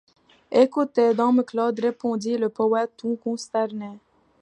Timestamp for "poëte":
2.49-2.91